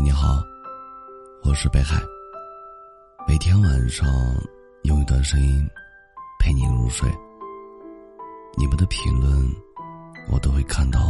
[0.00, 0.44] 你好，
[1.42, 2.00] 我是北海。
[3.26, 4.06] 每天晚上
[4.84, 5.68] 用一段声音
[6.38, 7.10] 陪你入睡。
[8.56, 9.28] 你们的评论
[10.30, 11.00] 我都会看到。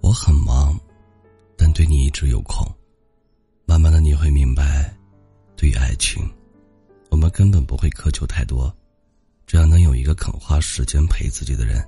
[0.00, 0.76] 我很忙，
[1.56, 2.66] 但对你一直有空。
[3.66, 4.92] 慢慢的你会明白，
[5.56, 6.28] 对于爱情，
[7.08, 8.74] 我们根本不会苛求太多。
[9.48, 11.82] 只要能有一个肯花时间陪自己的人，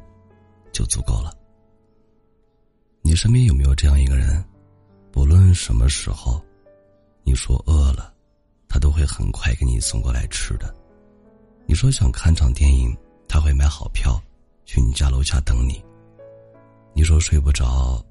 [0.73, 1.31] 就足够了。
[3.03, 4.43] 你身边有没有这样一个人？
[5.13, 6.43] 不论什么时候，
[7.23, 8.15] 你说饿了，
[8.67, 10.75] 他都会很快给你送过来吃的。
[11.67, 12.97] 你说想看场电影，
[13.29, 14.19] 他会买好票
[14.65, 15.85] 去你家楼下等你。
[16.95, 18.03] 你说睡不着，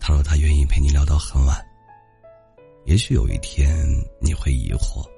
[0.00, 1.64] 他说他愿意陪你聊到很晚。
[2.86, 3.86] 也许有一天
[4.20, 5.08] 你会疑惑，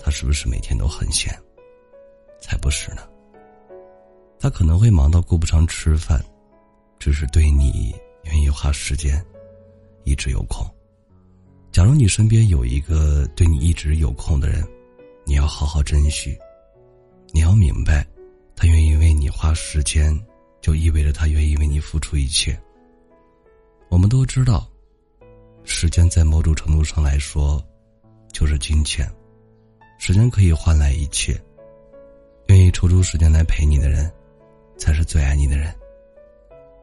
[0.00, 1.32] 他是不是每天都很闲？
[2.40, 3.02] 才不是呢。
[4.46, 6.24] 他可能会忙到顾不上吃饭，
[7.00, 7.92] 只是对你
[8.26, 9.20] 愿意花时间，
[10.04, 10.64] 一直有空。
[11.72, 14.64] 假如你身边有一个对你一直有空的人，
[15.24, 16.38] 你要好好珍惜。
[17.32, 18.06] 你要明白，
[18.54, 20.16] 他愿意为你花时间，
[20.60, 22.56] 就意味着他愿意为你付出一切。
[23.90, 24.64] 我们都知道，
[25.64, 27.60] 时间在某种程度上来说，
[28.32, 29.10] 就是金钱。
[29.98, 31.36] 时间可以换来一切，
[32.46, 34.08] 愿意抽出时间来陪你的人。
[34.76, 35.74] 才是最爱你的人，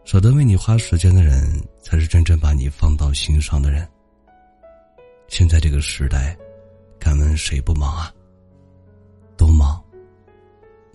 [0.03, 3.87] 舍得为你花时间的人，才是真正把你放到心上的人。
[5.27, 6.37] 现在这个时代，
[6.99, 8.13] 敢问谁不忙啊？
[9.35, 9.83] 都忙，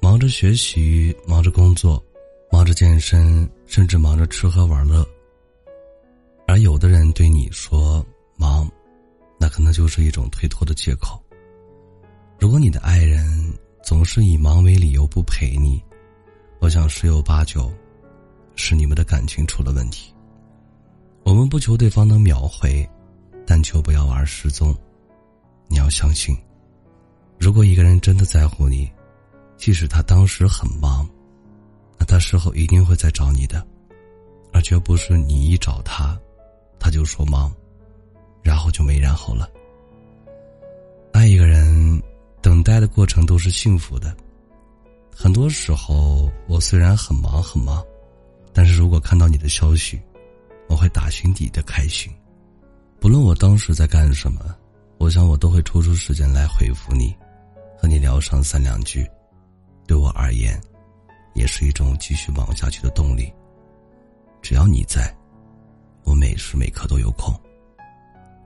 [0.01, 2.03] 忙着学习，忙着工作，
[2.51, 5.07] 忙着健身，甚至忙着吃喝玩乐。
[6.47, 8.05] 而有的人对你说
[8.37, 8.71] 忙，
[9.39, 11.23] 那可能就是一种推脱的借口。
[12.39, 15.83] 如果你的爱人总是以忙为理由不陪你，
[16.61, 17.73] 我想十有八九，
[18.57, 20.13] 是你们的感情出了问题。
[21.23, 22.89] 我们不求对方能秒回，
[23.47, 24.75] 但求不要玩失踪。
[25.69, 26.37] 你要相信，
[27.39, 28.91] 如果一个人真的在乎你，
[29.57, 31.09] 即使他当时很忙，
[31.99, 33.65] 那他事后一定会再找你的，
[34.53, 36.19] 而绝不是你一找他，
[36.81, 37.55] 他就说忙，
[38.43, 39.49] 然后就没然后了。
[41.13, 42.03] 爱一个人，
[42.41, 44.15] 等待的过程都是幸福的。
[45.21, 47.85] 很多时候，我虽然很忙很忙，
[48.53, 50.01] 但是如果看到你的消息，
[50.69, 52.09] 我会打心底的开心。
[53.01, 54.55] 不论我当时在干什么，
[54.97, 57.13] 我想我都会抽出时间来回复你，
[57.77, 59.05] 和你聊上三两句。
[59.89, 60.57] 对我而言，
[61.35, 63.29] 也是一种继续忙下去的动力。
[64.41, 65.13] 只要你在，
[66.05, 67.35] 我每时每刻都有空。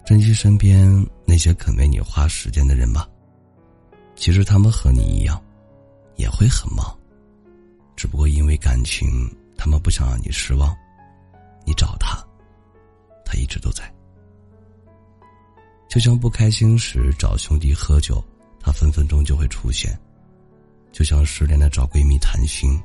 [0.06, 0.90] 珍惜身边
[1.26, 3.06] 那些肯为你花时间的人吧。
[4.16, 5.38] 其实他们和你一样。
[6.16, 6.96] 也会很忙，
[7.96, 9.06] 只不过因为感情，
[9.56, 10.76] 他们不想让你失望。
[11.64, 12.16] 你找他，
[13.24, 13.92] 他一直都在。
[15.88, 18.22] 就像不开心时找兄弟喝酒，
[18.58, 19.92] 他分分钟就会出现；
[20.90, 22.80] 就像失恋的找闺蜜谈心，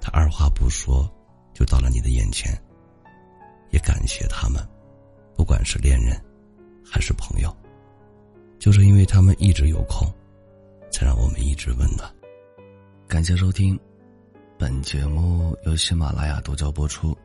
[0.00, 1.06] 他二话不说
[1.52, 2.56] 就到了你的眼前。
[3.70, 4.66] 也感谢他们，
[5.34, 6.18] 不管是恋人
[6.84, 7.54] 还是朋友，
[8.58, 10.08] 就是因为他们一直有空，
[10.90, 12.10] 才让我们一直温暖。
[13.08, 13.78] 感谢收听，
[14.58, 17.16] 本节目由喜马拉雅独家播出。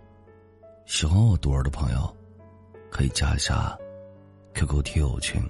[0.86, 2.16] 喜欢我独儿的朋友，
[2.92, 3.76] 可以加一下
[4.54, 5.42] QQ 听友群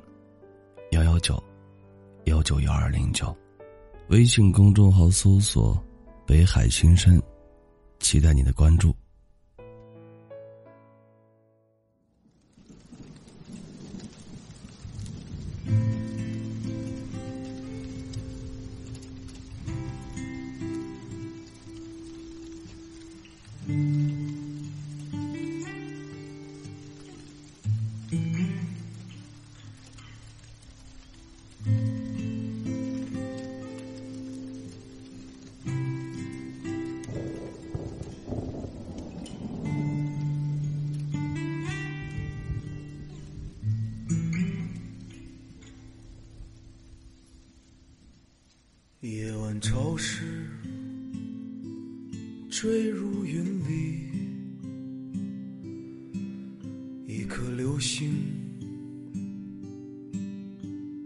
[0.91, 1.41] 幺幺九
[2.25, 3.35] 幺九幺二零九，
[4.07, 5.77] 微信公众号搜索
[6.25, 7.21] “北海新生”，
[7.99, 8.95] 期待你的关注。
[49.01, 50.45] 夜晚潮湿，
[52.51, 53.97] 坠入云里，
[57.07, 58.13] 一颗流星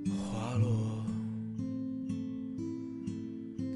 [0.09, 1.05] 滑落。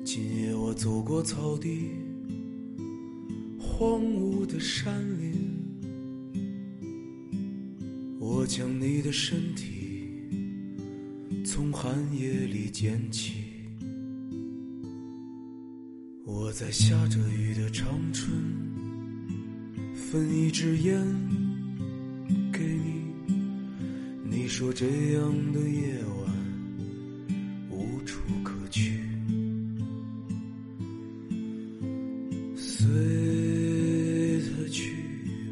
[0.04, 1.92] 今夜我走过草地，
[3.57, 5.33] 荒芜的山林，
[8.19, 10.10] 我将你的身体
[11.45, 13.38] 从寒夜里捡起。
[16.50, 18.28] 我在下着雨的长春，
[19.94, 21.00] 分一支烟
[22.51, 23.04] 给你。
[24.24, 25.94] 你说这样的夜
[26.25, 26.36] 晚
[27.69, 29.00] 无处可去，
[32.56, 32.90] 随
[34.42, 34.92] 他去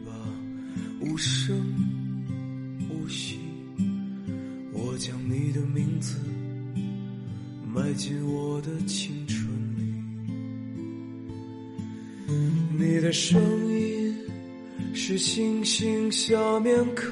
[0.04, 0.12] 吧，
[1.00, 1.56] 无声
[2.90, 3.38] 无息。
[4.74, 6.18] 我将你的名字
[7.72, 9.16] 埋进我的青
[13.08, 14.14] 的声音
[14.94, 17.06] 是星星下面开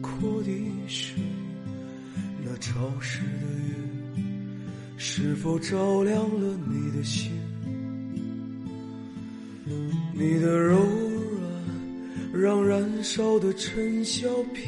[0.00, 0.48] 阔的
[0.86, 1.20] 水，
[2.44, 3.26] 那潮湿的
[4.20, 4.24] 月
[4.96, 7.32] 是否照亮了你的心？
[10.14, 10.78] 你的柔
[12.32, 14.64] 软让燃烧的尘嚣偏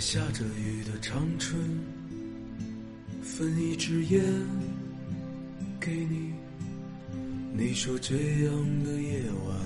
[0.00, 1.60] 下着雨的长春，
[3.22, 4.24] 分一支烟
[5.78, 6.32] 给你。
[7.52, 9.58] 你说这样的夜晚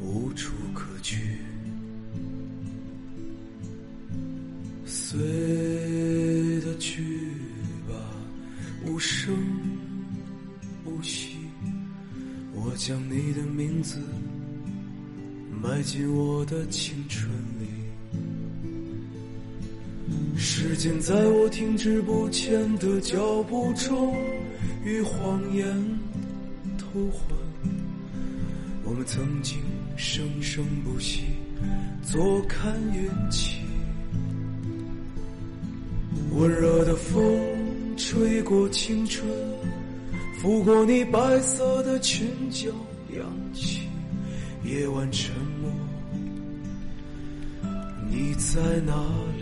[0.00, 1.36] 无处可去，
[4.86, 5.18] 随
[6.60, 7.02] 他去
[7.88, 7.94] 吧，
[8.86, 9.34] 无声
[10.84, 11.38] 无息。
[12.54, 13.98] 我将你的名字
[15.60, 17.28] 埋进我的青春
[17.58, 17.66] 里。
[20.44, 24.12] 时间在我停滞不前的脚步中，
[24.84, 25.64] 与谎言
[26.76, 27.38] 偷换。
[28.82, 29.60] 我们曾经
[29.96, 31.22] 生生不息，
[32.02, 33.60] 坐看云起。
[36.32, 37.22] 温热的风
[37.96, 39.24] 吹过青春，
[40.40, 42.68] 拂过你白色的裙角，
[43.16, 43.24] 扬
[43.54, 43.82] 起
[44.64, 45.70] 夜晚沉默。
[48.10, 48.92] 你在哪
[49.38, 49.41] 里？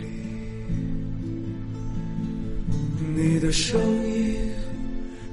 [3.03, 4.37] 你的声音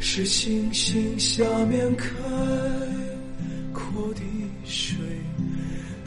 [0.00, 2.08] 是星星下面开
[3.74, 4.20] 阔的
[4.64, 4.96] 水，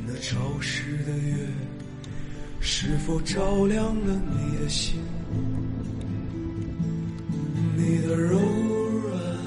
[0.08, 1.36] 那潮湿的月
[2.60, 5.00] 是否照亮了你的心？
[7.78, 9.38] 你的柔软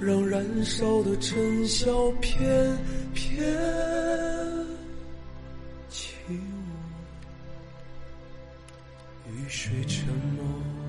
[0.00, 2.40] 让燃烧的尘嚣翩
[3.12, 3.36] 翩
[5.90, 6.34] 起舞，
[9.30, 10.79] 雨水沉默。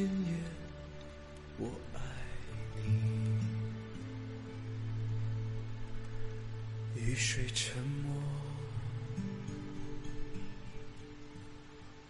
[0.00, 0.32] 今夜，
[1.58, 2.00] 我爱
[2.74, 3.38] 你。
[6.96, 8.14] 雨水沉默。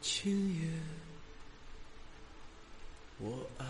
[0.00, 0.68] 今夜，
[3.18, 3.66] 我爱。